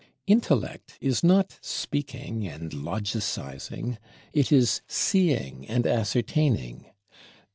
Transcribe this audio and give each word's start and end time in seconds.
Intellect 0.25 0.97
is 0.99 1.23
not 1.23 1.59
speaking 1.61 2.47
and 2.47 2.71
logicizing; 2.71 3.99
it 4.33 4.51
is 4.51 4.81
seeing 4.87 5.67
and 5.67 5.85
ascertaining. 5.85 6.87